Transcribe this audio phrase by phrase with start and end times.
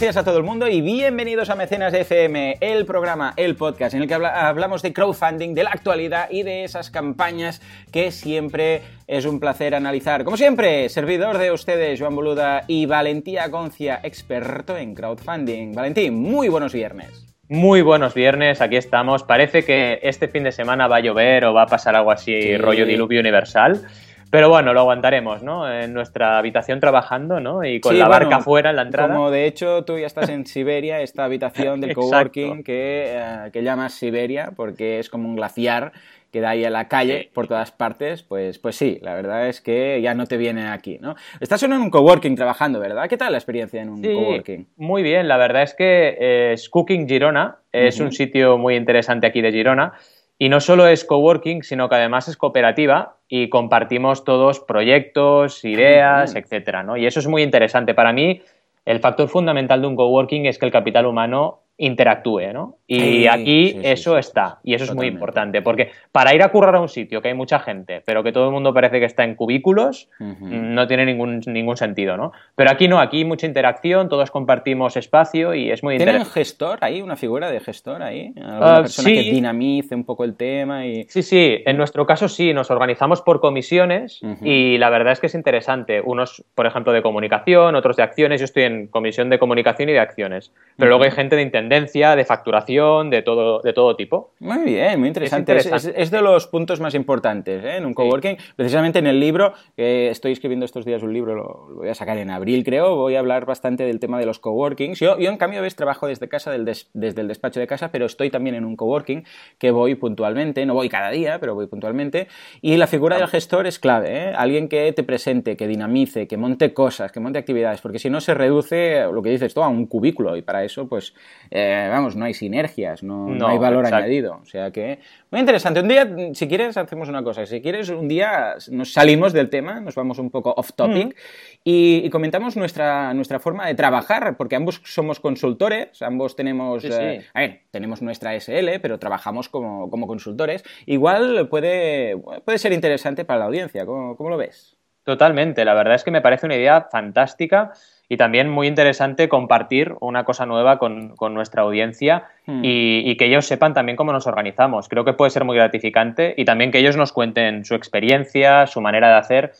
[0.00, 3.94] buenos días a todo el mundo y bienvenidos a Mecenas FM, el programa, el podcast
[3.94, 7.60] en el que hablamos de crowdfunding, de la actualidad y de esas campañas
[7.92, 10.24] que siempre es un placer analizar.
[10.24, 15.74] Como siempre, servidor de ustedes, Joan Boluda y Valentía Concia, experto en crowdfunding.
[15.74, 17.26] Valentín, muy buenos viernes.
[17.50, 19.22] Muy buenos viernes, aquí estamos.
[19.22, 22.56] Parece que este fin de semana va a llover o va a pasar algo así,
[22.56, 23.82] rollo diluvio universal.
[24.30, 25.70] Pero bueno, lo aguantaremos, ¿no?
[25.70, 27.64] En nuestra habitación trabajando, ¿no?
[27.64, 29.14] Y con la barca afuera en la entrada.
[29.14, 33.62] Como de hecho tú ya estás en Siberia, esta habitación del coworking que, eh, que
[33.62, 35.92] llamas Siberia porque es como un glaciar
[36.30, 39.60] que da ahí a la calle por todas partes, pues, pues sí, la verdad es
[39.60, 41.16] que ya no te viene aquí, ¿no?
[41.40, 43.08] Estás en un coworking trabajando, ¿verdad?
[43.08, 44.68] ¿Qué tal la experiencia en un coworking?
[44.76, 49.40] Muy bien, la verdad es que es Cooking Girona, es un sitio muy interesante aquí
[49.42, 49.94] de Girona
[50.42, 56.34] y no solo es coworking, sino que además es cooperativa y compartimos todos proyectos, ideas,
[56.34, 56.96] etcétera, ¿no?
[56.96, 57.92] Y eso es muy interesante.
[57.92, 58.40] Para mí,
[58.86, 62.76] el factor fundamental de un coworking es que el capital humano interactúe, ¿no?
[62.86, 66.80] Y aquí eso está, y eso es muy importante, porque para ir a currar a
[66.80, 69.34] un sitio que hay mucha gente, pero que todo el mundo parece que está en
[69.34, 72.32] cubículos, no tiene ningún, ningún sentido, ¿no?
[72.54, 76.24] Pero aquí no, aquí hay mucha interacción, todos compartimos espacio y es muy interesante.
[76.24, 78.34] ¿Tienen gestor ahí, una figura de gestor ahí?
[78.36, 80.84] ¿Alguna ah, persona que dinamice un poco el tema?
[80.86, 81.04] Y...
[81.04, 85.28] Sí, sí, en nuestro caso sí, nos organizamos por comisiones y la verdad es que
[85.28, 86.02] es interesante.
[86.02, 89.92] Unos, por ejemplo, de comunicación, otros de acciones, yo estoy en comisión de comunicación y
[89.92, 94.32] de acciones, pero luego hay gente de intendencia de facturación, de todo, de todo tipo.
[94.40, 95.56] Muy bien, muy interesante.
[95.56, 97.76] Es, de los puntos más importantes ¿eh?
[97.76, 98.36] en un coworking.
[98.56, 102.18] Precisamente en el libro, que estoy escribiendo estos días un libro, lo, voy a sacar
[102.18, 104.98] en abril creo, voy a hablar bastante del tema de los coworkings.
[104.98, 108.30] Yo, yo en cambio, ves, trabajo desde casa, desde el despacho de casa, pero estoy
[108.30, 109.24] también en un coworking
[109.58, 112.26] que voy puntualmente, no voy cada día, pero voy puntualmente.
[112.60, 114.32] Y la figura del gestor es clave, ¿eh?
[114.36, 118.20] alguien que te presente, que dinamice, que monte cosas, que monte actividades, porque si no
[118.20, 121.14] se reduce, lo que dices tú, a un cubículo y para eso, pues...
[121.50, 124.38] Eh, vamos, no hay sinergias, no, hay valor añadido.
[124.40, 125.00] O sea que,
[125.30, 125.80] muy interesante.
[125.80, 127.44] Un día, si quieres, hacemos una cosa.
[127.44, 131.18] Si quieres, un día nos salimos del tema, nos vamos un poco off topic mm.
[131.64, 137.40] y, comentamos nuestra, nuestra forma de trabajar, porque ambos somos consultores, ambos tenemos, eh, a
[137.40, 140.62] ver, tenemos nuestra SL, pero trabajamos como, consultores.
[140.86, 143.84] Igual puede, puede ser interesante para la audiencia.
[143.84, 144.76] ¿Cómo, ¿Cómo lo ves?
[145.02, 147.72] Totalmente, la verdad es que me parece una idea fantástica
[148.10, 152.60] y también muy interesante compartir una cosa nueva con, nuestra audiencia hmm.
[152.64, 154.88] y, que ellos sepan también cómo nos organizamos.
[154.88, 158.80] Creo que puede ser muy gratificante y también que ellos nos cuenten su experiencia, su
[158.80, 159.52] manera de hacer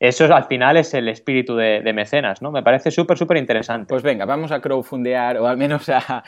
[0.00, 2.50] eso al final es el espíritu de, mecenas, ¿no?
[2.50, 3.86] Me parece súper, súper interesante.
[3.86, 6.22] Pues venga, vamos a crowdfundear o al menos a,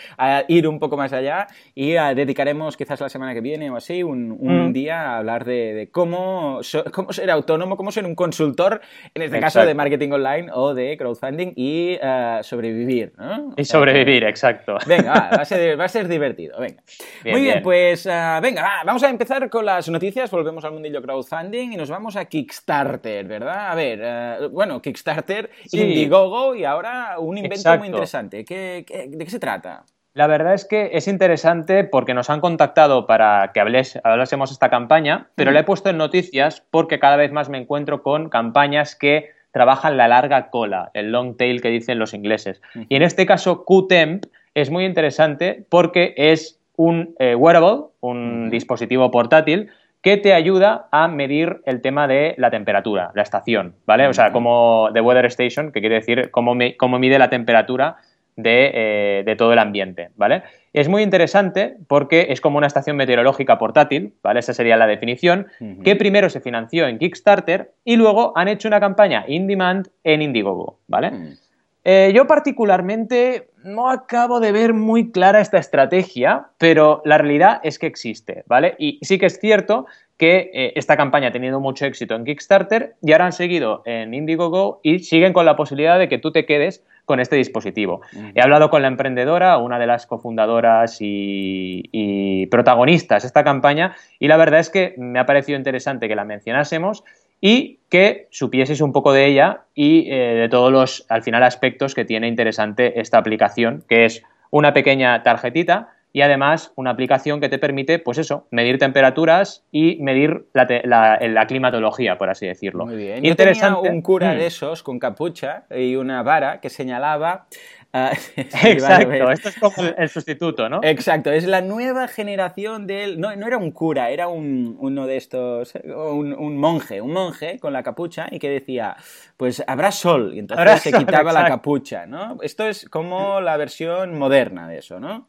[0.46, 4.36] ir un poco más allá y dedicaremos quizás la semana que viene o así un,
[4.40, 4.72] mm.
[4.74, 6.60] día a hablar de, cómo,
[6.92, 8.82] cómo ser autónomo, cómo ser un consultor,
[9.14, 13.54] en este caso de marketing online o de crowdfunding y eh, sobrevivir, ¿no?
[13.56, 14.76] Y sobrevivir, exacto.
[14.86, 16.82] Venga, va, a ser, va, a ser, divertido, venga.
[17.24, 21.72] Muy bien, pues eh, venga, vamos a empezar con las noticias, volvemos al mundillo crowdfunding
[21.72, 23.61] y nos vamos a Kickstarter, ¿verdad?
[23.70, 28.38] A ver, eh, bueno, Kickstarter, Indiegogo y ahora un invento muy interesante.
[28.38, 29.84] de qué se trata?
[30.14, 34.68] La verdad es que es interesante porque nos han contactado para que hables, hablásemos esta
[34.68, 38.94] campaña, pero la he puesto en noticias porque cada vez más me encuentro con campañas
[38.94, 42.60] que trabajan la larga cola, el long tail que dicen los ingleses.
[42.90, 49.10] Y en este caso, Qtemp es muy interesante porque es un eh, wearable, un dispositivo
[49.10, 49.70] portátil,
[50.02, 54.08] que te ayuda a medir el tema de la temperatura, la estación, ¿vale?
[54.08, 57.96] O sea, como The Weather Station, que quiere decir cómo, mide la temperatura
[58.36, 60.42] eh, de, todo el ambiente, ¿vale?
[60.72, 64.40] Es muy interesante porque es como una estación meteorológica portátil, ¿vale?
[64.40, 65.46] Esa sería la definición,
[65.84, 70.22] que primero se financió en Kickstarter y luego han hecho una campaña in demand en
[70.22, 71.12] Indiegogo, ¿vale?
[71.12, 71.34] Mm.
[71.84, 77.78] Eh, yo particularmente no acabo de ver muy clara esta estrategia, pero la realidad es
[77.78, 78.74] que existe, ¿vale?
[78.78, 79.86] Y sí que es cierto
[80.16, 84.14] que eh, esta campaña ha tenido mucho éxito en Kickstarter y ahora han seguido en
[84.14, 88.00] Indiegogo y siguen con la posibilidad de que tú te quedes con este dispositivo.
[88.36, 93.96] He hablado con la emprendedora, una de las cofundadoras y, y protagonistas de esta campaña,
[94.20, 97.02] y la verdad es que me ha parecido interesante que la mencionásemos
[97.42, 101.94] y que supieseis un poco de ella y eh, de todos los, al final, aspectos
[101.94, 107.48] que tiene interesante esta aplicación, que es una pequeña tarjetita y además una aplicación que
[107.48, 112.86] te permite, pues eso, medir temperaturas y medir la, climatología, por así decirlo.
[112.86, 113.24] Muy bien.
[113.24, 113.76] Interesante.
[113.76, 114.38] Yo tenía un cura mm.
[114.38, 117.46] de esos con capucha y una vara que señalaba
[117.94, 120.80] Ah, Exacto, esto es como el, sustituto, ¿no?
[120.82, 123.20] Exacto, es la nueva generación del...
[123.20, 127.74] No, no era un cura, era un, uno de estos, un, monje, un monje con
[127.74, 128.96] la capucha y que decía,
[129.36, 132.38] pues habrá sol, y entonces se quitaba la capucha, ¿no?
[132.40, 135.28] Esto es como la versión moderna de eso, ¿no?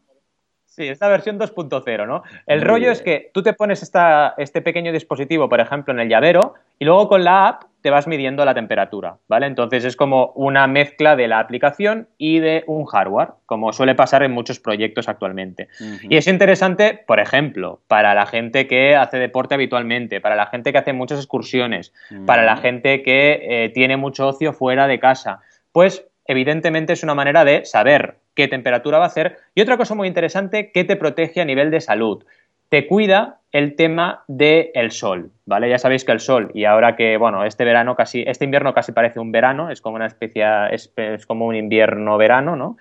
[0.75, 2.23] Sí, esta versión 2.0, ¿no?
[2.47, 6.09] El rollo es que tú te pones esta, este pequeño dispositivo, por ejemplo, en el
[6.09, 9.45] llavero, y luego con la app te vas midiendo la temperatura, ¿vale?
[9.45, 14.23] Entonces es como una mezcla de la aplicación y de un hardware, como suele pasar
[14.23, 15.67] en muchos proyectos actualmente.
[16.09, 20.71] Y es interesante, por ejemplo, para la gente que hace deporte habitualmente, para la gente
[20.71, 21.93] que hace muchas excursiones,
[22.25, 25.41] para la gente que eh, tiene mucho ocio fuera de casa,
[25.71, 29.37] pues evidentemente es una manera de saber qué temperatura va a hacer.
[29.55, 32.23] Y otra cosa muy interesante, que te protege a nivel de salud.
[32.69, 35.69] Te cuida el tema del sol, ¿vale?
[35.69, 38.91] Ya sabéis que el sol, y ahora que, bueno, este verano casi, este invierno casi
[38.91, 42.77] parece un verano, es como una especie, es, es como un invierno-verano, ¿no?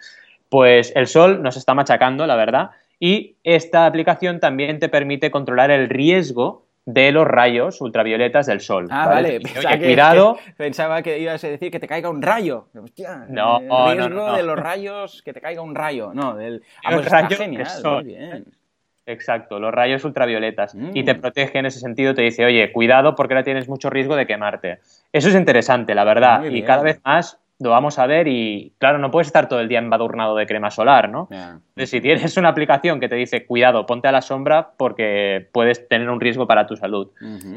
[0.48, 5.70] Pues el sol nos está machacando, la verdad, y esta aplicación también te permite controlar
[5.70, 8.88] el riesgo de los rayos ultravioletas del sol.
[8.90, 9.40] Ah, vale.
[9.40, 10.38] Pensaba que, cuidado.
[10.56, 12.68] pensaba que ibas a decir que te caiga un rayo.
[12.74, 16.12] Hostia, no, el riesgo de los rayos, que te caiga un rayo.
[16.12, 18.46] No, del ah, pues rayo genial, muy bien.
[19.04, 20.76] Exacto, los rayos ultravioletas.
[20.94, 21.20] Y te mm.
[21.20, 24.78] protege en ese sentido, te dice, oye, cuidado porque ahora tienes mucho riesgo de quemarte.
[25.12, 26.44] Eso es interesante, la verdad.
[26.44, 29.68] Y cada vez más lo vamos a ver y, claro, no puedes estar todo el
[29.68, 31.28] día embadurnado de crema solar, ¿no?
[31.30, 35.88] Entonces, si tienes una aplicación que te dice, cuidado, ponte a la sombra porque puedes
[35.88, 37.08] tener un riesgo para tu salud.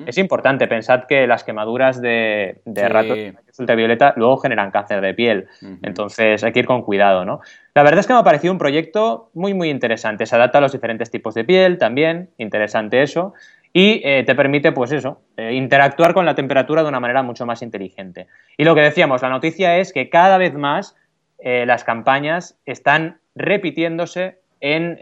[0.06, 3.18] Es importante, pensad que las quemaduras de, de ratos
[3.58, 5.48] ultravioleta luego generan cáncer de piel.
[5.82, 7.42] Entonces, hay que ir con cuidado, ¿no?
[7.74, 10.26] La verdad es que me ha parecido un proyecto muy, muy interesante.
[10.26, 13.34] Se adapta a los diferentes tipos de piel también, interesante eso
[13.78, 17.46] y eh, te permite, pues eso, eh, interactuar con la temperatura de una manera mucho
[17.46, 18.28] más inteligente.
[18.56, 20.96] Y lo que decíamos, la noticia es que cada vez más
[21.40, 24.98] eh, las campañas están repitiéndose en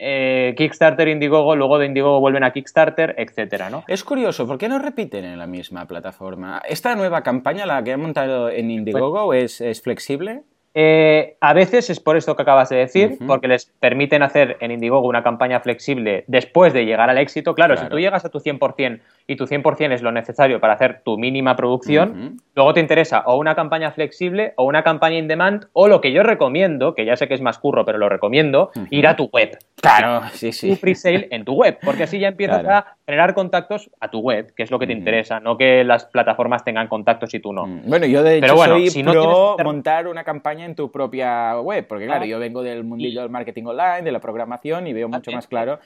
[0.55, 3.83] Kickstarter, Indiegogo, luego de Indiegogo vuelven a Kickstarter, etcétera, ¿no?
[3.87, 6.59] Es curioso, ¿por qué no repiten en la misma plataforma?
[6.67, 10.41] ¿Esta nueva campaña, la que han montado en Indiegogo, es, es flexible?
[10.75, 14.71] Eh, a veces es por esto que acabas de decir, porque les permiten hacer en
[14.71, 17.53] Indiegogo una campaña flexible después de llegar al éxito.
[17.53, 21.01] Claro, si tú llegas a tu 100% y tu 100% es lo necesario para hacer
[21.03, 25.67] tu mínima producción, luego te interesa o una campaña flexible o una campaña in demand
[25.73, 28.71] o lo que yo recomiendo, que ya sé que es más curro, pero lo recomiendo,
[28.89, 29.57] ir a tu web.
[29.81, 30.69] Claro, sí, sí.
[30.69, 34.53] Tu pre-sale en tu web, porque así ya empiezas a generar contactos a tu web,
[34.55, 37.67] que es lo que te interesa, no que las plataformas tengan contactos y tú no.
[37.67, 42.05] Bueno, yo de hecho soy si pro montar una campaña en tu propia web, porque
[42.05, 45.47] claro, yo vengo del mundillo del marketing online, de la programación y veo mucho más
[45.47, 45.79] claro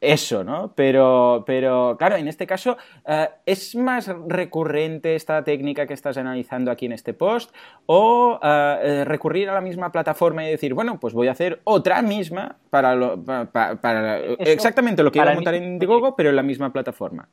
[0.00, 0.72] eso, ¿no?
[0.74, 2.76] Pero, pero claro, en este caso,
[3.06, 7.54] eh, ¿es más recurrente esta técnica que estás analizando aquí en este post?
[7.86, 11.60] ¿O eh, eh, recurrir a la misma plataforma y decir, bueno, pues voy a hacer
[11.64, 12.96] otra misma para,
[13.52, 17.28] para, exactamente lo que iba a montar en Indiegogo, pero en la misma plataforma?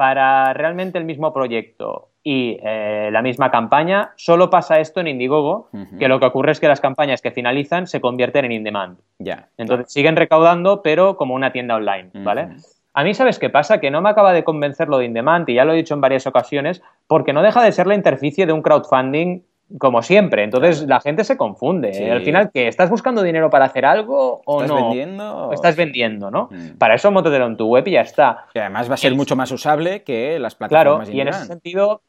[0.00, 4.12] Para realmente el mismo proyecto y eh, la misma campaña.
[4.16, 5.68] Solo pasa esto en Indiegogo,
[5.98, 8.98] que lo que ocurre es que las campañas que finalizan se convierten en in-demand.
[9.18, 9.50] Ya.
[9.58, 12.48] Entonces siguen recaudando, pero como una tienda online, ¿vale?
[12.94, 13.78] A mí, ¿sabes qué pasa?
[13.78, 16.00] Que no me acaba de convencer lo de in-demand, y ya lo he dicho en
[16.00, 19.42] varias ocasiones, porque no deja de ser la interficie de un crowdfunding
[19.78, 20.44] como siempre.
[20.44, 22.10] Entonces la gente se confunde.
[22.10, 22.68] Al final, ¿qué?
[22.68, 25.50] ¿Estás buscando dinero para hacer algo o ¿Estás vendiendo?
[25.52, 26.48] estás vendiendo, ¿no?
[26.50, 26.78] Mm.
[26.78, 28.46] Para eso mótetelo en tu web y ya está.
[28.54, 31.08] Y además va a ser mucho más usable que las plataformas.
[31.08, 32.02] Claro, y en ese sentido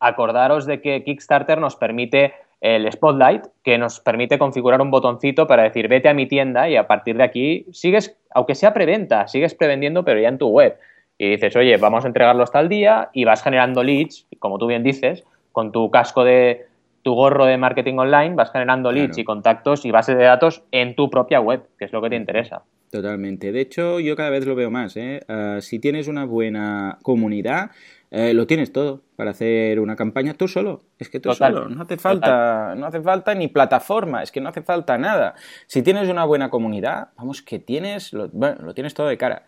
[0.00, 5.64] acordaros de que Kickstarter nos permite el Spotlight, que nos permite configurar un botoncito para
[5.64, 9.54] decir vete a mi tienda y a partir de aquí sigues, aunque sea preventa, sigues
[9.54, 10.78] prevendiendo, pero ya en tu web.
[11.18, 14.66] Y dices, oye, vamos a entregarlo hasta el día y vas generando leads, como tú
[14.66, 16.66] bien dices, con tu casco de
[17.04, 20.96] tu gorro de marketing online, vas generando leads y contactos y bases de datos en
[20.96, 22.62] tu propia web, que es lo que te interesa.
[22.90, 23.52] Totalmente.
[23.52, 24.96] De hecho, yo cada vez lo veo más.
[24.96, 25.20] ¿eh?
[25.28, 27.72] Ah, si tienes una buena comunidad,
[28.16, 30.84] eh, lo tienes todo para hacer una campaña tú solo.
[30.98, 31.68] Es que tú solo.
[31.68, 35.34] No hace falta, no hace falta ni plataforma, es que no hace falta nada.
[35.66, 39.44] Si tienes una buena comunidad, vamos que tienes, lo, bueno, lo tienes todo de cara.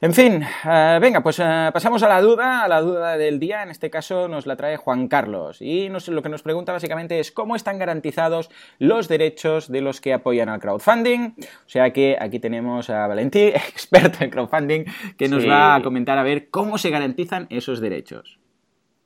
[0.00, 3.62] En fin, eh, venga, pues eh, pasamos a la duda, a la duda del día.
[3.62, 5.60] En este caso nos la trae Juan Carlos.
[5.60, 10.12] Y lo que nos pregunta básicamente es cómo están garantizados los derechos de los que
[10.12, 11.34] apoyan al crowdfunding.
[11.38, 14.84] O sea que aquí tenemos a Valentí, experto en crowdfunding,
[15.16, 18.07] que nos va a comentar a ver cómo se garantizan esos derechos.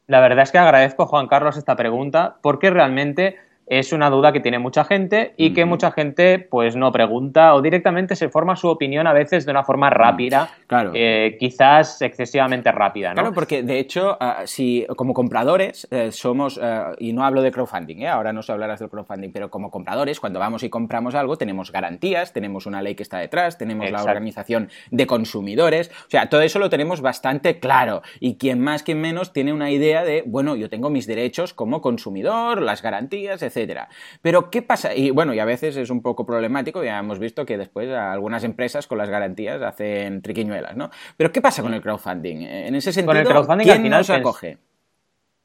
[0.07, 4.41] La verdad es que agradezco, Juan Carlos, esta pregunta porque realmente es una duda que
[4.41, 8.69] tiene mucha gente y que mucha gente pues no pregunta o directamente se forma su
[8.69, 10.93] opinión a veces de una forma rápida, claro.
[10.95, 13.11] Eh, quizás excesivamente rápida.
[13.11, 13.15] ¿no?
[13.15, 17.53] Claro, porque de hecho, ah, si como compradores eh, somos, eh, y no hablo de
[17.53, 21.37] crowdfunding, ahora no se hablarás del crowdfunding, pero como compradores, cuando vamos y compramos algo,
[21.39, 26.29] tenemos garantías, tenemos una ley que está detrás, tenemos la organización de consumidores, o sea,
[26.29, 28.03] todo eso lo tenemos bastante claro.
[28.21, 31.81] Y quien más, quien menos, tiene una idea de, bueno, yo tengo mis derechos como
[31.81, 33.52] consumidor, las garantías, etc.
[34.21, 34.95] Pero, ¿qué pasa?
[34.95, 38.45] Y bueno, y a veces es un poco problemático, ya hemos visto que después algunas
[38.45, 40.91] empresas con las garantías hacen triquiñuelas, ¿no?
[41.17, 42.43] Pero, ¿qué pasa con el crowdfunding?
[42.43, 44.59] En ese sentido, el crowdfunding ¿quién al final se acoge?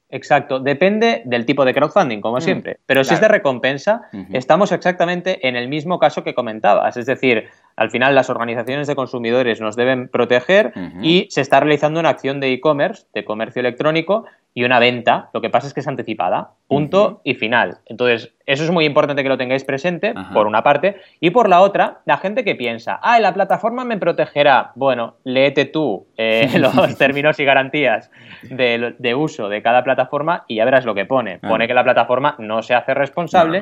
[0.10, 2.80] Exacto, depende del tipo de crowdfunding, como mm, siempre.
[2.86, 6.96] Pero si es de recompensa, estamos exactamente en el mismo caso que comentabas.
[6.96, 10.72] Es decir, al final las organizaciones de consumidores nos deben proteger
[11.02, 14.26] y se está realizando una acción de e-commerce, de comercio electrónico,
[14.58, 17.78] y una venta, lo que pasa es que es anticipada, punto y final.
[17.86, 21.62] Entonces, eso es muy importante que lo tengáis presente, por una parte, y por la
[21.62, 24.72] otra, la gente que piensa, ah, la plataforma me protegerá.
[24.74, 28.10] Bueno, léete tú eh, los términos y garantías
[28.50, 31.38] de, uso de cada plataforma y ya verás lo que pone.
[31.38, 33.62] Pone que la plataforma no se hace responsable,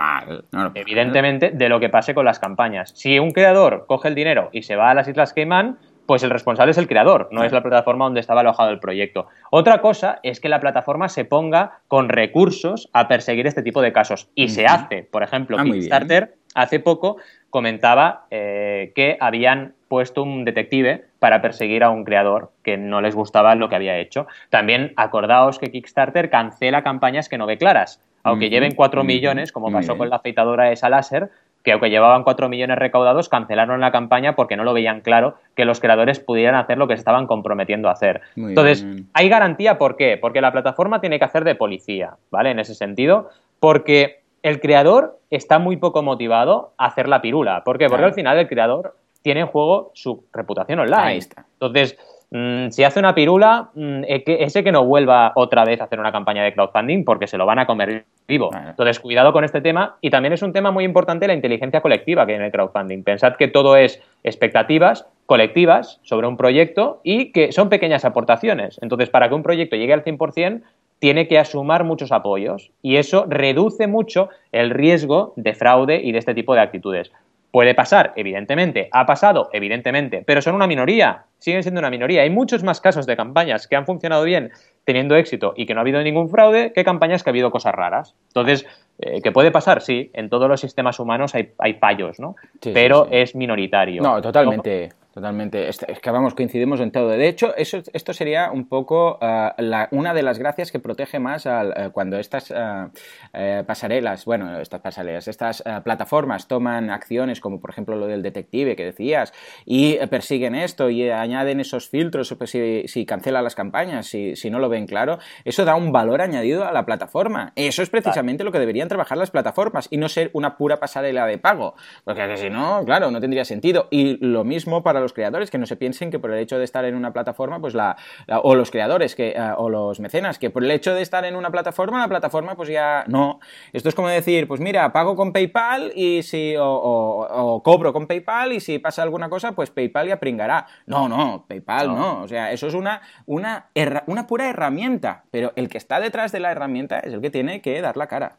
[0.76, 2.94] evidentemente, de lo que pase con las campañas.
[2.96, 6.30] Si un creador coge el dinero y se va a las Islas Caimán, pues el
[6.30, 9.28] responsable es el creador, no es la plataforma donde estaba alojado el proyecto.
[9.50, 13.94] Otra cosa es que la plataforma se ponga con recursos a perseguir este tipo de
[13.94, 14.30] casos.
[14.36, 15.04] Y se hace.
[15.04, 17.18] Por ejemplo, ah, Kickstarter hace poco
[17.50, 23.16] comentaba eh, que habían puesto un detective para perseguir a un creador que no les
[23.16, 24.28] gustaba lo que había hecho.
[24.50, 28.02] También acordaos que Kickstarter cancela campañas que no ve claras.
[28.24, 31.30] Aunque lleven 4 millones, como pasó con la afeitadora esa láser,
[31.66, 35.66] que aunque llevaban 4 millones recaudados, cancelaron la campaña porque no lo veían claro que
[35.66, 38.22] los creadores pudieran hacer lo que se estaban comprometiendo a hacer.
[38.38, 40.18] Entonces, hay garantía, ¿por qué?
[40.22, 42.52] Porque la plataforma tiene que hacer de policía, ¿vale?
[42.52, 43.30] En ese sentido,
[43.60, 47.64] porque el creador está muy poco motivado a hacer la pirula.
[47.64, 47.90] ¿Por qué?
[47.90, 51.02] Porque al final el creador tiene en juego su reputación online.
[51.02, 51.46] Ahí está.
[51.54, 51.98] Entonces,
[52.30, 56.12] mm, si hace una pirula, mm, ese que no vuelva otra vez a hacer una
[56.12, 58.50] campaña de crowdfunding porque se lo van a comer vivo.
[58.54, 59.98] Entonces, cuidado con este tema.
[60.02, 63.04] Y también es un tema muy importante la inteligencia colectiva que hay en el crowdfunding.
[63.04, 68.80] Pensad que todo es expectativas colectivas sobre un proyecto y que son pequeñas aportaciones.
[68.82, 70.62] Entonces, para que un proyecto llegue al 100%,
[71.00, 76.20] tiene que asumar muchos apoyos y eso reduce mucho el riesgo de fraude y de
[76.20, 77.12] este tipo de actitudes.
[77.52, 82.24] Puede pasar, evidentemente, ha pasado, evidentemente, pero son una minoría, siguen siendo una minoría.
[82.24, 84.50] Hay muchos más casos de campañas que han funcionado bien
[84.84, 87.76] teniendo éxito y que no ha habido ningún fraude que campañas que ha habido cosas
[87.76, 88.16] raras.
[88.30, 88.66] Entonces,
[88.98, 89.84] eh, ¿qué puede pasar?
[89.84, 92.36] Sí, en todos los sistemas humanos hay, hay fallos, ¿no?
[92.74, 94.02] pero es minoritario.
[94.02, 94.90] No, totalmente.
[95.16, 95.70] Totalmente.
[95.70, 97.08] Es que vamos, coincidimos en todo.
[97.08, 99.56] De hecho, eso, esto sería un poco ah,
[99.92, 102.90] una de las gracias que protege más al, eh, cuando estas ah,
[103.34, 108.22] eh, pasarelas, bueno, estas pasarelas, estas ah, plataformas toman acciones como por ejemplo lo del
[108.22, 109.32] detective que decías
[109.66, 114.50] y persiguen esto y añaden esos filtros pues, si, si cancela las campañas, si, si,
[114.50, 117.54] no lo ven claro, eso da un valor añadido a la plataforma.
[117.56, 121.26] Eso es precisamente lo que deberían trabajar las plataformas y no ser una pura pasarela
[121.26, 121.76] de pago.
[122.04, 123.88] Porque si no, claro, no tendría sentido.
[123.92, 126.64] Y lo mismo para los creadores, que no se piensen que por el hecho de
[126.64, 127.98] estar en una plataforma, pues la,
[128.44, 131.36] o los creadores que, eh, o los mecenas, que por el hecho de estar en
[131.36, 133.40] una plataforma, la plataforma pues ya no.
[133.74, 138.54] Esto es como decir, pues mira, pago con PayPal y si, o, cobro con PayPal
[138.54, 140.68] y si pasa alguna cosa, pues PayPal ya pringará.
[140.86, 141.96] No, no, PayPal no.
[141.96, 142.22] no.
[142.24, 143.68] O sea, eso es una, una,
[144.08, 147.62] una pura herramienta, pero el que está detrás de la herramienta es el que tiene
[147.62, 148.38] que dar la cara.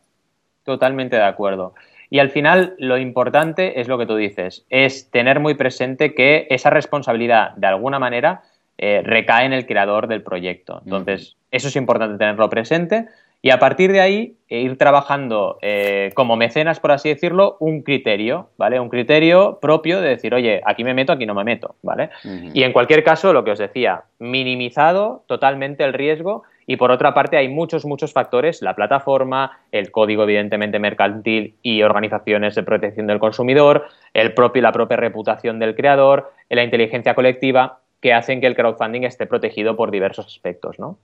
[0.65, 1.75] Totalmente de acuerdo.
[2.11, 6.47] Y al final lo importante es lo que tú dices, es tener muy presente que
[6.51, 8.43] esa responsabilidad de alguna manera
[8.79, 10.83] eh, recae en el creador del proyecto.
[10.85, 13.09] Entonces, eso es importante tenerlo presente
[13.47, 17.83] y a partir de ahí eh, ir trabajando eh, como mecenas, por así decirlo, un
[17.83, 18.81] criterio, ¿vale?
[18.81, 22.11] Un criterio propio de decir, oye, aquí me meto, aquí no me meto, ¿vale?
[22.25, 27.15] Y en cualquier caso, lo que os decía, minimizado totalmente el riesgo y por otra
[27.15, 33.07] parte, hay muchos, muchos factores, la plataforma, el código evidentemente mercantil y organizaciones de protección
[33.07, 38.49] del consumidor, el propio, la propia reputación del creador, la inteligencia colectiva, que hacen que
[38.49, 40.99] el crowdfunding esté protegido por diversos aspectos, ¿no?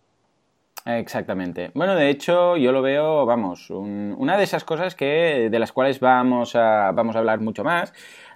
[0.85, 1.71] Exactamente.
[1.75, 6.01] Bueno, de hecho, yo lo veo, vamos, una de esas cosas que, de las cuales
[6.01, 7.93] vamos a, vamos a hablar mucho más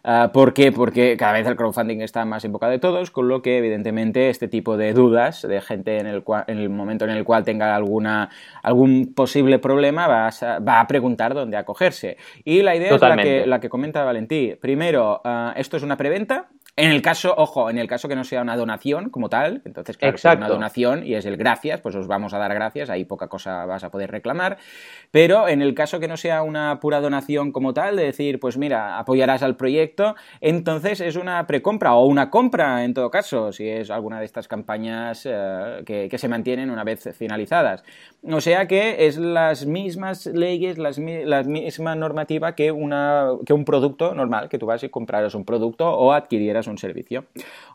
[0.09, 0.71] Ah, ¿Por qué?
[0.71, 4.31] Porque cada vez el crowdfunding está más en boca de todos, con lo que evidentemente
[4.31, 7.75] este tipo de dudas de gente en el, en el momento en el cual tenga
[7.75, 8.31] alguna,
[8.63, 12.19] algún posible problema va a, va a preguntar dónde acogerse.
[12.45, 14.55] Y la idea es la que, la que comenta Valentí.
[14.61, 18.23] Primero, ah, esto es una preventa, En el caso, ojo, en el caso que no
[18.23, 21.81] sea una donación como tal, entonces claro, si es una donación y es el gracias,
[21.81, 24.59] pues os vamos a dar gracias, ahí poca cosa vas a poder reclamar.
[25.11, 28.59] Pero en el caso que no sea una pura donación como tal, de decir, pues
[28.59, 33.67] mira, apoyarás al proyecto, entonces es una precompra o una compra en todo caso, si
[33.67, 37.85] es alguna de estas campañas eh, que, se mantienen una vez finalizadas.
[38.23, 43.65] O sea que es las mismas leyes, las, la misma normativa que, una, que un
[43.65, 47.27] producto normal, que tú vas y compraras un producto o adquirieras un servicio.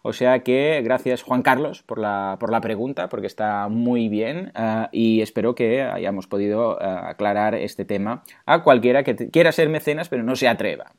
[0.02, 4.52] O sea que gracias Juan Carlos por la, por la pregunta, porque está muy bien
[4.56, 9.70] eh, y espero que hayamos podido eh, aclarar este tema a cualquiera que quiera ser
[9.70, 10.92] mecenas pero no se atreva.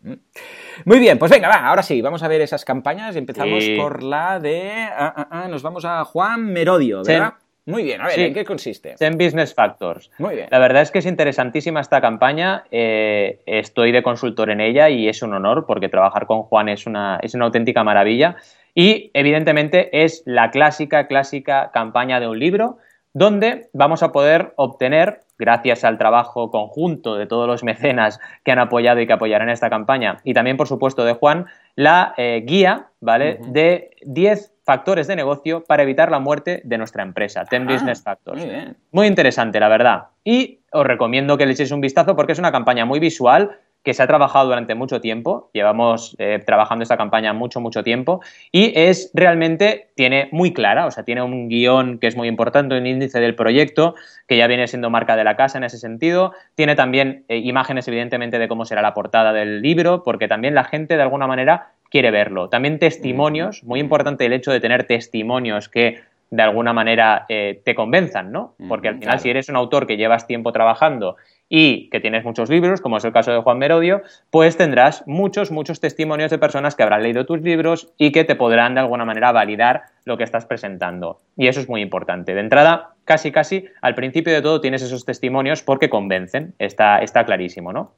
[0.85, 3.17] Muy bien, pues venga, va, ahora sí, vamos a ver esas campañas.
[3.17, 4.71] Empezamos por la de...
[4.73, 7.35] Ah, nos vamos a Juan Merodio, ¿verdad?
[7.65, 8.97] Muy bien, a ver, ¿en qué consiste?
[8.99, 10.11] En Business Factors.
[10.19, 10.49] Muy bien.
[10.51, 12.65] La verdad es que es interesantísima esta campaña.
[12.73, 16.87] Eh, estoy de consultor en ella y es un honor porque trabajar con Juan es
[16.87, 18.37] una, es una auténtica maravilla.
[18.75, 22.79] Y evidentemente es la clásica, clásica campaña de un libro
[23.13, 28.59] donde vamos a poder obtener, gracias al trabajo conjunto de todos los mecenas que han
[28.59, 32.89] apoyado y que apoyarán esta campaña, y también, por supuesto, de Juan, la eh, guía,
[33.01, 33.39] ¿vale?
[33.49, 38.03] De 10 factores de negocio para evitar la muerte de nuestra empresa, Ten ah, Business
[38.03, 38.47] Factors.
[38.93, 40.05] Muy, interesante, la verdad.
[40.25, 43.95] Y os recomiendo que le echéis un vistazo porque es una campaña muy visual que
[43.95, 48.21] se ha trabajado durante mucho tiempo, llevamos eh, trabajando esta campaña mucho, mucho tiempo,
[48.53, 52.77] y es realmente, tiene muy clara, o sea, tiene un guion que es muy importante,
[52.77, 53.95] un índice del proyecto,
[54.29, 57.89] que ya viene siendo marca de la casa en ese sentido, tiene también eh, imágenes,
[57.89, 61.73] evidentemente, de cómo será la portada del libro, porque también la gente, de alguna manera,
[61.91, 62.49] quiere verlo.
[62.49, 67.75] También testimonios, muy importante el hecho de tener testimonios que de alguna manera eh, te
[67.75, 68.55] convenzan, ¿no?
[68.67, 71.17] Porque al final si eres un autor que llevas tiempo trabajando
[71.55, 75.51] y que tienes muchos libros, como es el caso de Juan Merodio, pues tendrás muchos,
[75.51, 79.05] muchos testimonios de personas que habrán leído tus libros y que te podrán de alguna
[79.05, 81.21] manera validar lo que estás presentando.
[81.37, 82.33] Y eso es muy importante.
[82.33, 87.27] De entrada, casi, casi, al principio de todo tienes esos testimonios porque convencen, está, está
[87.27, 87.93] clarísimo, ¿no?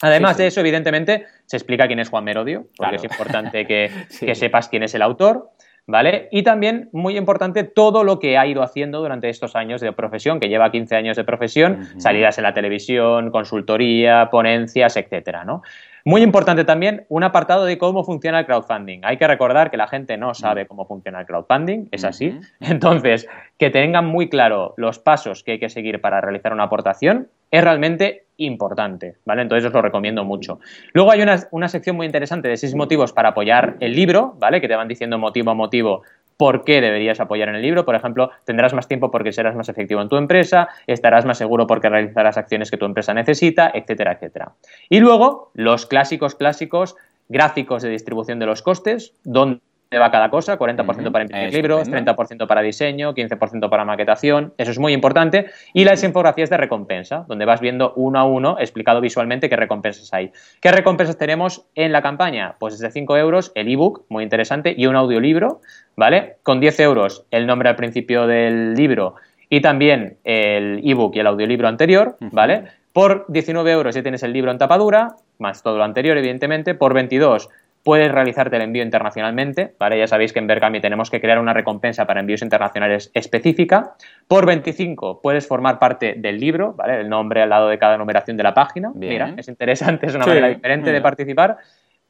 [0.00, 4.68] Además de eso, evidentemente, se explica quién es Juan Merodio, porque es importante que, sepas
[4.68, 5.50] quién es el autor.
[5.86, 6.28] ¿Vale?
[6.30, 10.38] Y también, muy importante, todo lo que ha ido haciendo durante estos años de profesión,
[10.38, 15.62] que lleva 15 años de profesión, salidas en la televisión, consultoría, ponencias, etcétera, ¿no?
[16.04, 19.00] Muy importante también un apartado de cómo funciona el crowdfunding.
[19.04, 22.38] Hay que recordar que la gente no sabe cómo funciona el crowdfunding, es así.
[22.60, 27.28] Entonces, que tengan muy claro los pasos que hay que seguir para realizar una aportación
[27.52, 29.42] es realmente importante, ¿vale?
[29.42, 30.60] Entonces os lo recomiendo mucho.
[30.92, 34.60] Luego hay una, una sección muy interesante de seis motivos para apoyar el libro, ¿vale?
[34.60, 36.02] Que te van diciendo motivo a motivo
[36.36, 37.84] por qué deberías apoyar en el libro.
[37.84, 41.66] Por ejemplo, tendrás más tiempo porque serás más efectivo en tu empresa, estarás más seguro
[41.66, 44.52] porque realizarás acciones que tu empresa necesita, etcétera, etcétera.
[44.88, 46.96] Y luego, los clásicos, clásicos,
[47.28, 49.60] gráficos de distribución de los costes, donde
[49.98, 54.78] va cada cosa, 40% para imprimir libros, 30% para diseño, 15% para maquetación, eso es
[54.78, 59.48] muy importante, y las infografías de recompensa, donde vas viendo uno a uno, explicado visualmente
[59.48, 60.32] qué recompensas hay.
[60.60, 62.56] ¿Qué recompensas tenemos en la campaña?
[62.58, 65.60] Pues desde 5 euros el ebook, muy interesante, y un audiolibro,
[65.96, 66.36] ¿vale?
[66.42, 69.14] Con 10 euros el nombre al principio del libro
[69.48, 72.64] y también el ebook y el audiolibro anterior, ¿vale?
[72.92, 76.74] Por 19 euros ya tienes el libro en tapadura, más todo lo anterior, evidentemente.
[76.74, 77.48] Por 22
[77.82, 79.98] puedes realizarte el envío internacionalmente, ¿vale?
[79.98, 83.94] Ya sabéis que en Bergami tenemos que crear una recompensa para envíos internacionales específica.
[84.28, 87.00] Por 25 puedes formar parte del libro, ¿vale?
[87.00, 88.92] El nombre al lado de cada numeración de la página.
[88.94, 91.56] Mira, es interesante, es una manera diferente de participar.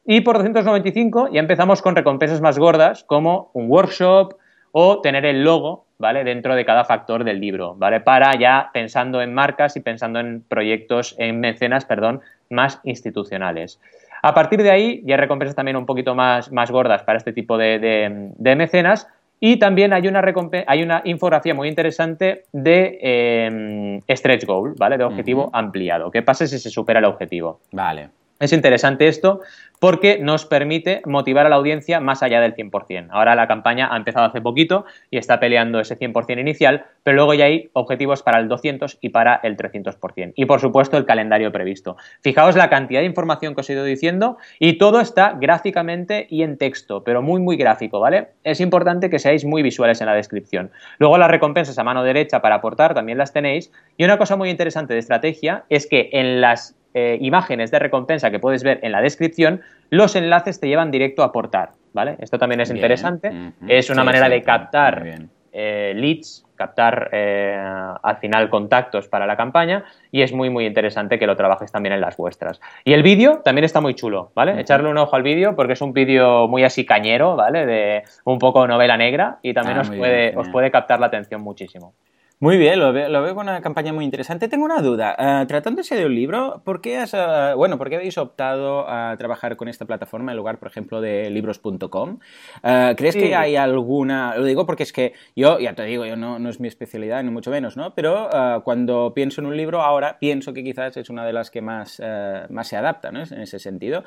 [0.04, 4.34] Y por 295 ya empezamos con recompensas más gordas como un workshop
[4.72, 6.24] o tener el logo, ¿vale?
[6.24, 8.00] Dentro de cada factor del libro, ¿vale?
[8.00, 13.80] Para ya pensando en marcas y pensando en proyectos, en mecenas, perdón, más institucionales.
[14.22, 17.32] A partir de ahí ya hay recompensas también un poquito más, más gordas para este
[17.32, 19.08] tipo de, mecenas.
[19.40, 20.22] Y también hay una,
[20.68, 24.96] hay una infografía muy interesante de em, stretch goal, ¿vale?
[24.96, 26.12] De objetivo ampliado.
[26.12, 27.58] ¿Qué pasa si se supera el objetivo?
[27.72, 28.10] Vale.
[28.42, 29.40] Es interesante esto
[29.78, 33.06] porque nos permite motivar a la audiencia más allá del 100%.
[33.10, 37.34] Ahora la campaña ha empezado hace poquito y está peleando ese 100% inicial, pero luego
[37.34, 40.32] ya hay objetivos para el 200 y para el 300%.
[40.34, 41.96] Y por supuesto el calendario previsto.
[42.20, 46.42] Fijaos la cantidad de información que os he ido diciendo y todo está gráficamente y
[46.42, 48.30] en texto, pero muy muy gráfico, ¿vale?
[48.42, 50.72] Es importante que seáis muy visuales en la descripción.
[50.98, 53.70] Luego las recompensas a mano derecha para aportar también las tenéis.
[53.96, 58.30] Y una cosa muy interesante de estrategia es que en las eh, imágenes de recompensa
[58.30, 62.16] que puedes ver en la descripción, los enlaces te llevan directo a aportar, ¿vale?
[62.18, 63.32] Esto también es interesante.
[63.66, 65.04] Es una manera de captar
[65.52, 67.56] eh, leads, captar eh,
[68.02, 71.92] al final contactos para la campaña y es muy muy interesante que lo trabajes también
[71.92, 72.60] en las vuestras.
[72.84, 74.58] Y el vídeo también está muy chulo, ¿vale?
[74.60, 77.66] Echarle un ojo al vídeo porque es un vídeo muy así cañero, ¿vale?
[77.66, 81.42] De un poco novela negra y también ah, os, puede, os puede captar la atención
[81.42, 81.94] muchísimo.
[82.42, 84.48] Muy bien, lo veo, lo veo con una campaña muy interesante.
[84.48, 85.14] Tengo una duda.
[85.16, 89.16] Uh, tratándose de un libro, ¿por qué, has, uh, bueno, ¿por qué habéis optado a
[89.16, 92.18] trabajar con esta plataforma en lugar, por ejemplo, de libros.com?
[92.64, 94.36] Uh, ¿Crees que hay alguna...?
[94.36, 97.22] Lo digo porque es que yo, ya te digo, yo no, no es mi especialidad,
[97.22, 97.94] ni mucho menos, ¿no?
[97.94, 98.28] Pero
[98.64, 102.02] cuando pienso en un libro, ahora pienso que quizás es una de las que más,
[102.50, 103.22] más se adapta, ¿no?
[103.22, 104.02] En ese sentido.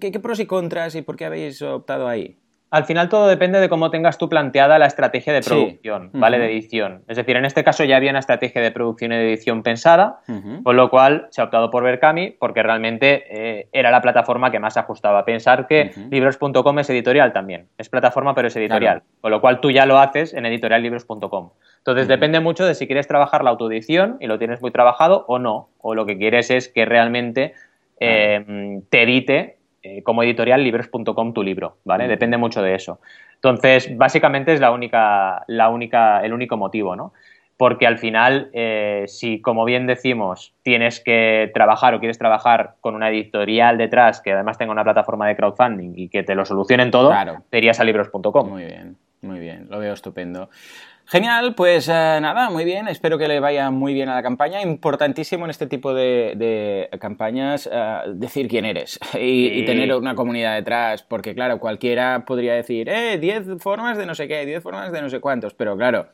[0.00, 2.38] ¿qué, ¿Qué pros y contras y por qué habéis optado ahí?
[2.70, 6.38] Al final todo depende de cómo tengas tú planteada la estrategia de producción, ¿vale?
[6.38, 7.02] De edición.
[7.06, 10.20] Es decir, en este caso ya había una estrategia de producción y de edición pensada,
[10.64, 14.58] con lo cual se ha optado por Berkami porque realmente eh, era la plataforma que
[14.58, 15.24] más ajustaba.
[15.24, 17.68] Pensar que libros.com es editorial también.
[17.78, 19.02] Es plataforma pero es editorial.
[19.20, 21.50] Con lo cual tú ya lo haces en editoriallibros.com.
[21.78, 25.38] Entonces depende mucho de si quieres trabajar la autoedición y lo tienes muy trabajado o
[25.38, 25.68] no.
[25.78, 27.54] O lo que quieres es que realmente
[28.00, 32.08] eh, te edite eh, como editorial libros.com tu libro, ¿vale?
[32.08, 32.98] Depende mucho de eso.
[33.34, 37.12] Entonces, básicamente es la única, la única, el único motivo, ¿no?
[37.56, 42.96] Porque al final, eh, si como bien decimos, tienes que trabajar o quieres trabajar con
[42.96, 46.90] una editorial detrás que además tenga una plataforma de crowdfunding y que te lo solucionen
[46.90, 47.14] todo,
[47.48, 48.50] te irías a libros.com.
[48.50, 50.50] Muy bien, muy bien, lo veo estupendo.
[51.08, 54.60] Genial, pues eh, nada, muy bien, espero que le vaya muy bien a la campaña.
[54.60, 61.04] Importantísimo en este tipo de, campañas eh, decir quién eres y, tener una comunidad detrás,
[61.04, 65.00] porque claro, cualquiera podría decir, eh, 10 formas de no sé qué, 10 formas de
[65.00, 66.08] no sé cuántos, pero claro,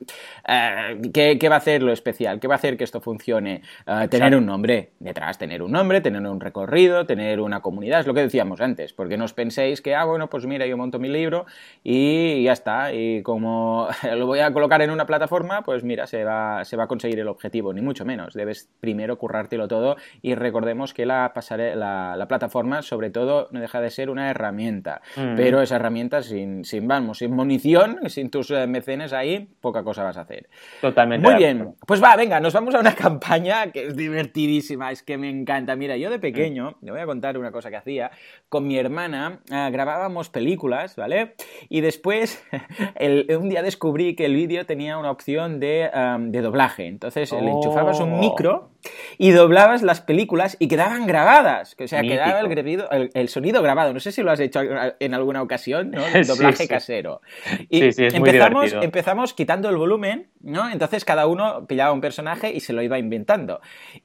[0.47, 2.39] eh, ¿qué, va a hacer lo especial?
[2.39, 3.63] ¿Qué va a hacer que esto funcione?
[4.11, 8.13] tener un nombre detrás, tener un nombre, tener un recorrido, tener una comunidad, es lo
[8.13, 11.09] que decíamos antes, porque no os penséis que, ah, bueno, pues mira, yo monto mi
[11.09, 11.47] libro
[11.83, 16.25] y ya está, y como lo voy a colocar en una plataforma, pues mira, se
[16.25, 18.35] va, se va a conseguir el objetivo, ni mucho menos.
[18.35, 21.33] Debes primero currártelo todo y recordemos que la,
[21.75, 25.03] la, la plataforma, sobre todo, no deja de ser una herramienta.
[25.17, 25.37] Mm.
[25.37, 30.03] Pero esa herramienta, sin, sin, vamos, sin munición, sin tus eh, mecenes ahí, poca cosa
[30.03, 30.49] vas a hacer.
[30.81, 31.29] Totalmente.
[31.29, 31.75] Muy bien.
[31.87, 35.77] Pues va, venga, nos vamos a una campaña que es divertidísima, es que me encanta.
[35.77, 38.11] Mira, yo de pequeño, le voy a contar una cosa que hacía,
[38.49, 41.35] con mi hermana eh, grabábamos películas, ¿vale?
[41.69, 42.45] Y después,
[43.39, 45.91] un día descubrí que el vídeo tenía una opción de,
[46.33, 46.87] doblaje.
[46.87, 48.17] Entonces le enchufabas un oh.
[48.17, 48.71] micro
[49.19, 51.77] y doblabas las películas y quedaban grabadas.
[51.79, 53.93] O sea, quedaba el, el, sonido grabado.
[53.93, 54.61] No sé si lo has hecho
[54.99, 56.03] en alguna ocasión, ¿no?
[56.07, 57.21] El doblaje casero.
[57.69, 60.71] Y empezamos, empezamos quitando el volumen, ¿no?
[60.71, 63.61] Entonces cada uno pillaba un personaje y se lo iba inventando.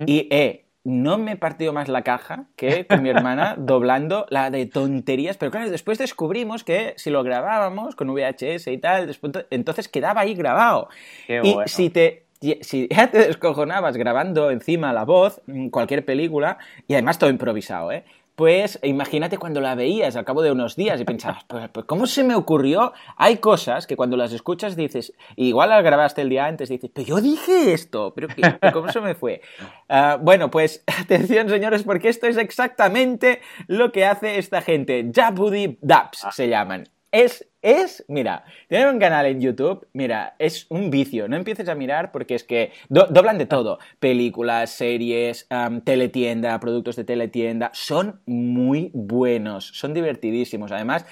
[0.06, 4.50] Y eh, no me he partido más la caja que con mi hermana doblando la
[4.50, 9.34] de tonterías, pero claro, después descubrimos que si lo grabábamos con VHS y tal, después,
[9.50, 10.88] entonces quedaba ahí grabado.
[11.28, 12.24] y si te
[12.62, 18.06] si ya te descojonabas grabando encima la voz, cualquier película, y además todo improvisado, ¿eh?
[18.38, 22.06] Pues imagínate cuando la veías al cabo de unos días y pensabas, pues, pues, ¿cómo
[22.06, 22.94] se me ocurrió?
[23.16, 27.08] Hay cosas que cuando las escuchas dices, igual la grabaste el día antes, dices, pero
[27.08, 28.28] yo dije esto, pero
[28.72, 29.42] ¿cómo se me fue?
[29.90, 35.10] Ah, bueno, pues atención señores, porque esto es exactamente lo que hace esta gente.
[35.16, 36.90] Jabudi Dabs se llaman.
[37.18, 41.76] Es es, mira, tienen un canal en YouTube, mira, es un vicio, no empieces a
[41.76, 45.50] mirar porque es que doblan de todo, películas, series,
[45.84, 51.06] teletienda, productos de teletienda, son muy buenos, son divertidísimos, además...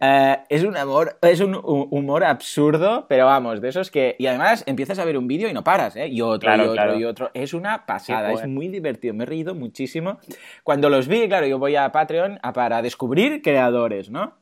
[0.00, 4.14] Eh, es un amor, es un humor absurdo, pero vamos, de esos que.
[4.20, 6.06] Y además empiezas a ver un vídeo y no paras, ¿eh?
[6.06, 7.30] Y otro, y otro, y otro.
[7.34, 9.14] Es una pasada, es muy divertido.
[9.14, 10.20] Me he reído muchísimo.
[10.62, 14.39] Cuando los vi, claro, yo voy a Patreon para descubrir creadores, ¿no?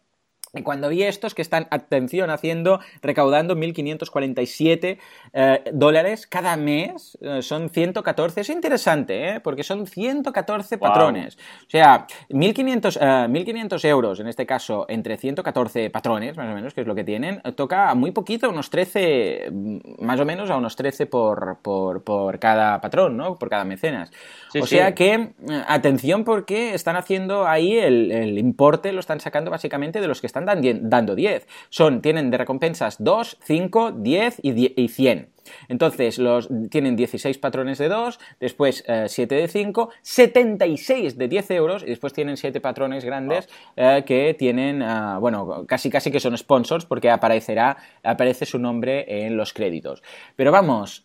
[0.55, 4.99] Y cuando vi estos que están, atención, haciendo, recaudando 1.547
[5.35, 9.41] eh, dólares cada mes, eh, son 114, es interesante, ¿eh?
[9.41, 11.37] porque son 114 patrones.
[11.37, 16.81] O sea, 1.500, 1.500 euros, en este caso, entre 114 patrones, más o menos, que
[16.81, 20.77] es lo que tienen, toca muy poquito, unos 13, mm, más o menos a unos
[20.77, 23.37] 13 por, por, por cada patrón, ¿no?
[23.37, 24.11] Por cada mecenas.
[24.59, 25.35] o sea que,
[25.67, 30.27] atención, porque están haciendo ahí el, el importe, lo están sacando básicamente de los que
[30.27, 31.47] están dando 10.
[31.71, 35.29] Son, tienen de recompensas 2, 5, 10 y, 100.
[35.69, 41.83] Entonces, los, tienen 16 patrones de 2, después 7 de 5, 76 de 10 euros
[41.83, 44.85] y después tienen 7 patrones grandes que tienen,
[45.21, 50.03] bueno, casi casi que son sponsors porque aparecerá, aparece su nombre en los créditos.
[50.37, 51.05] Pero vamos,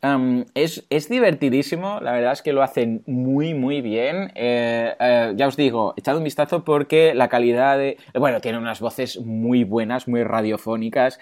[0.54, 4.32] es, es, divertidísimo, la verdad es que lo hacen muy, muy bien.
[4.36, 7.98] ya os digo, echad un vistazo porque la calidad de...
[8.14, 11.20] Bueno, tienen unas voces muy buenas, muy radiofónicas.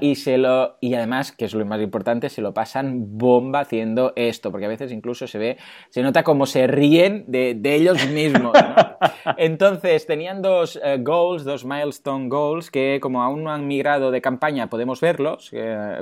[0.00, 4.12] y, se lo, y además, que es lo más importante, se lo pasan bomba haciendo
[4.16, 5.56] esto, porque a veces incluso se ve,
[5.90, 8.56] se nota como se ríen de, ellos mismos.
[9.36, 14.20] Entonces, tenían dos eh, goals, dos milestone goals, que como aún no han migrado de
[14.20, 15.50] campaña, podemos verlos,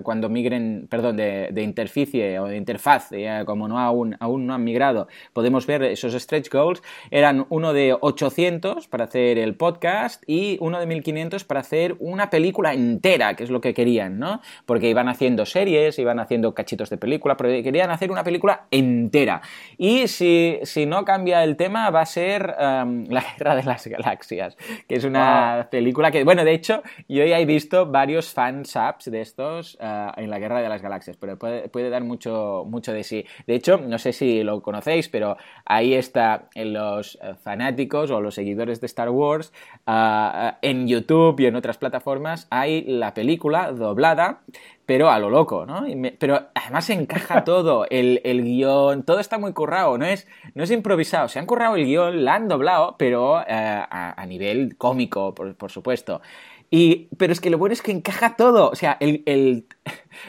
[0.03, 3.11] cuando migren, perdón, de, de interficie o de interfaz,
[3.45, 6.83] como no aún, aún no han migrado, podemos ver esos stretch goals.
[7.11, 12.31] Eran uno de 800 para hacer el podcast y uno de 1500 para hacer una
[12.31, 14.41] película entera, que es lo que querían, ¿no?
[14.65, 19.43] Porque iban haciendo series, iban haciendo cachitos de película, pero querían hacer una película entera.
[19.79, 24.57] Y si, no cambia el tema, va a ser um, La Guerra de las Galaxias,
[24.89, 29.21] que es una película que, bueno, de hecho, yo ya he visto varios fansubs de
[29.21, 33.25] estos uh, en La Guerra de las Galaxias, pero puede, dar mucho, mucho de sí.
[33.47, 38.35] De hecho, no sé si lo conocéis, pero ahí está en los fanáticos o los
[38.35, 39.53] seguidores de Star Wars,
[39.87, 44.41] uh, en YouTube y en otras plataformas, hay la película doblada
[44.87, 45.85] pero a lo loco, ¿no?
[46.19, 50.71] pero además encaja todo, el, el, guion, todo está muy currado, no es, no es
[50.71, 55.71] improvisado, se han currado el guion, la han doblado, pero eh, a, nivel cómico, por,
[55.71, 56.23] supuesto.
[56.71, 59.67] Y, pero es que lo bueno es que encaja todo, o sea, el,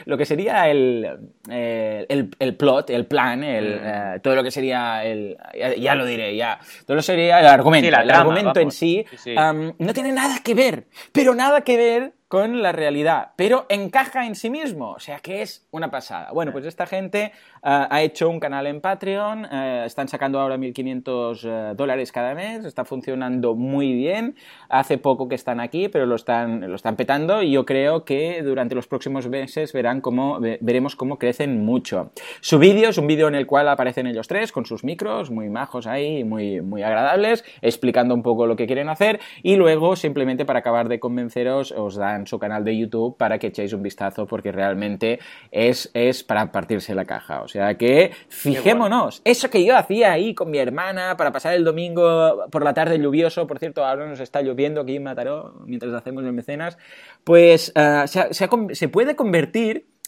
[0.04, 1.06] lo que sería el,
[1.50, 3.84] eh, el, plot, el plan, el, mm.
[3.84, 5.36] eh, todo lo que sería el,
[5.78, 10.12] ya, lo diré, ya, todo lo sería el argumento, el argumento en sí, no tiene
[10.12, 14.90] nada que ver, pero nada que ver con la realidad, pero encaja en sí mismo,
[14.90, 16.30] o sea que es una pasada.
[16.30, 17.30] Bueno, pues esta gente eh,
[17.62, 22.84] ha hecho un canal en Patreon, están sacando ahora 1.500 eh, dólares cada mes, está
[22.84, 24.36] funcionando muy bien,
[24.68, 28.42] hace poco que están aquí, pero lo están, lo están petando y yo creo que
[28.42, 32.10] durante los próximos meses verán cómo, veremos cómo crecen mucho.
[32.40, 35.48] Su vídeo es un vídeo en el cual aparecen ellos tres con sus micros, muy
[35.48, 40.44] majos ahí, muy, muy agradables, explicando un poco lo que quieren hacer y luego simplemente
[40.44, 44.26] para acabar de convenceros os dan su canal de YouTube para que echéis un vistazo
[44.26, 45.20] porque realmente
[45.52, 47.42] es, es para partirse la caja.
[47.42, 51.62] O sea que fijémonos, eso que yo hacía ahí con mi hermana para pasar el
[51.62, 55.94] domingo por la tarde lluvioso, por cierto, ahora nos está lloviendo aquí en Mataró mientras
[55.94, 56.78] hacemos el mecenas,
[57.22, 59.57] pues eh, se puede convertir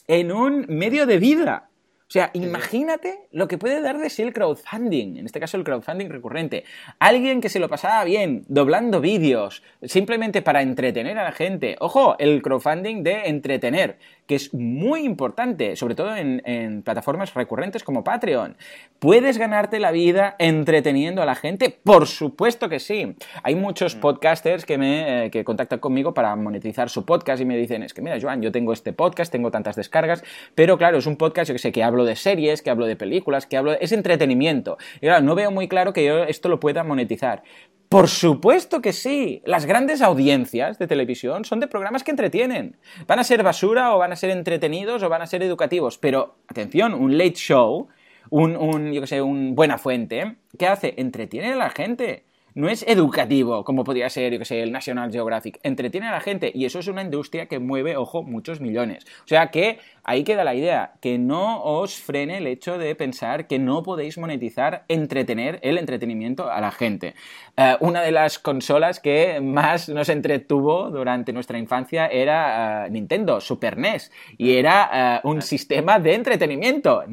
[0.06, 1.69] en un medio de vida.
[2.10, 5.62] O sea, imagínate lo que puede dar de sí el crowdfunding, en este caso el
[5.62, 6.64] crowdfunding recurrente.
[6.98, 11.76] Alguien que se lo pasaba bien, doblando vídeos, simplemente para entretener a la gente.
[11.78, 13.98] Ojo, el crowdfunding de entretener
[14.30, 18.56] que es muy importante, sobre todo en, plataformas recurrentes como Patreon.
[19.00, 21.76] ¿Puedes ganarte la vida entreteniendo a la gente?
[21.82, 23.16] Por supuesto que sí.
[23.42, 24.00] Hay muchos mm.
[24.00, 27.92] podcasters que me eh, que contactan conmigo para monetizar su podcast y me dicen, es
[27.92, 30.22] que mira, Joan, yo tengo este podcast, tengo tantas descargas,
[30.54, 32.96] pero claro, es un podcast, yo que sé, que hablo de series, que hablo de
[32.96, 33.78] películas, que hablo de...
[33.80, 34.78] es entretenimiento.
[34.96, 37.42] Y claro, no veo muy claro que yo esto lo pueda monetizar.
[37.88, 39.42] Por supuesto que sí.
[39.44, 42.76] Las grandes audiencias de televisión son de programas que entretienen.
[43.08, 45.98] Van a ser basura o van a ser entretenidos o van a ser educativos.
[45.98, 47.88] Pero, atención, un late show,
[48.30, 50.94] un, un yo que sé, un buena fuente, ¿qué hace?
[50.98, 55.12] Entretiene a la gente no es educativo, como podría ser, yo que sé, el National
[55.12, 55.60] Geographic.
[55.62, 59.04] Entretiene a la gente y eso es una industria que mueve, ojo, muchos millones.
[59.24, 63.46] O sea que ahí queda la idea, que no os frene el hecho de pensar
[63.46, 67.14] que no podéis monetizar, entretener el entretenimiento a la gente.
[67.56, 73.40] Eh, una de las consolas que más nos entretuvo durante nuestra infancia era eh, Nintendo,
[73.40, 77.04] Super NES, y era eh, un sistema de entretenimiento,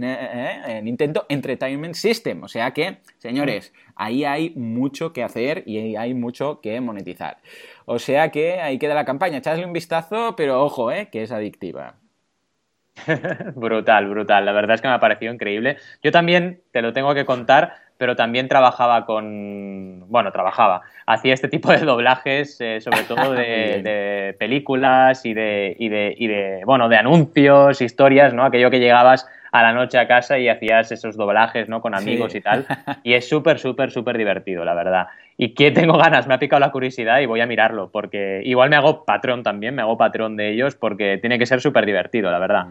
[0.81, 2.43] Nintendo Entertainment System.
[2.43, 7.37] O sea que, señores, ahí hay mucho que hacer y hay mucho que monetizar.
[7.85, 11.31] O sea que ahí queda la campaña, echadle un vistazo, pero ojo, eh, que es
[11.31, 11.95] adictiva.
[13.55, 14.45] brutal, brutal.
[14.45, 15.77] La verdad es que me ha parecido increíble.
[16.03, 20.05] Yo también te lo tengo que contar, pero también trabajaba con.
[20.09, 20.81] Bueno, trabajaba.
[21.05, 26.27] Hacía este tipo de doblajes, eh, sobre todo de, películas y de, y de, y
[26.27, 26.61] de.
[26.65, 28.43] Bueno, de anuncios, historias, ¿no?
[28.43, 31.81] Aquello que llegabas a la noche a casa y hacías esos doblajes, ¿no?
[31.81, 32.65] Con amigos y tal.
[33.03, 35.07] Y es súper, súper, súper divertido, la verdad.
[35.37, 38.69] Y que tengo ganas, me ha picado la curiosidad y voy a mirarlo, porque igual
[38.69, 42.31] me hago patrón también, me hago patrón de ellos, porque tiene que ser súper divertido,
[42.31, 42.65] la verdad.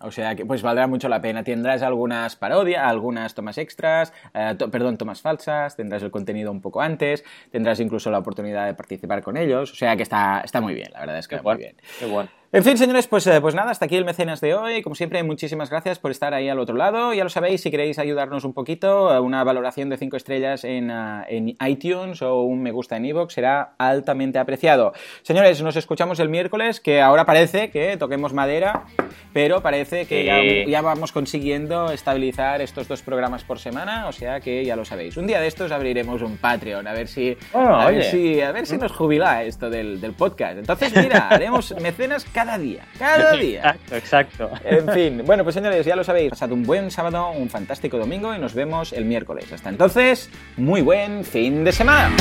[0.00, 1.42] O sea que pues valdrá mucho la pena.
[1.42, 6.82] Tendrás algunas parodias, algunas tomas extras, eh, perdón, tomas falsas, tendrás el contenido un poco
[6.82, 9.72] antes, tendrás incluso la oportunidad de participar con ellos.
[9.72, 11.76] O sea que está, está muy bien, la verdad es que muy bien.
[11.98, 12.39] Qué bueno.
[12.52, 14.82] En fin, señores, pues, eh, pues nada, hasta aquí el mecenas de hoy.
[14.82, 17.14] Como siempre, muchísimas gracias por estar ahí al otro lado.
[17.14, 20.90] Ya lo sabéis, si queréis ayudarnos un poquito, eh, una valoración de 5 estrellas en,
[20.90, 24.92] eh, en, iTunes o un me gusta en iVoox será altamente apreciado.
[25.22, 28.82] Señores, nos escuchamos el miércoles, que ahora parece que toquemos madera,
[29.32, 34.40] pero parece que ya, ya, vamos consiguiendo estabilizar estos dos programas por semana, o sea
[34.40, 35.16] que ya lo sabéis.
[35.16, 38.66] Un día de estos abriremos un Patreon, a ver si, a, ver si, a ver
[38.66, 40.58] si nos jubila esto del, del podcast.
[40.58, 43.58] Entonces, mira, haremos mecenas cada día, cada día.
[43.58, 44.50] Exacto, exacto.
[44.64, 48.34] En fin, bueno, pues señores, ya lo sabéis, pasad un buen sábado, un fantástico domingo
[48.34, 49.52] y nos vemos el miércoles.
[49.52, 52.16] Hasta entonces, muy buen fin de semana.